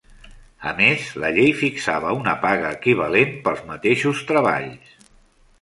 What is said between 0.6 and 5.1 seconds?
A més, la llei fixava una paga equivalent pels mateixos treballs.